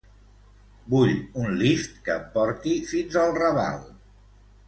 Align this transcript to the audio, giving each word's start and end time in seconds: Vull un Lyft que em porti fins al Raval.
Vull 0.93 1.11
un 1.41 1.51
Lyft 1.59 1.99
que 2.09 2.15
em 2.15 2.25
porti 2.37 2.75
fins 2.93 3.19
al 3.25 3.35
Raval. 3.39 3.81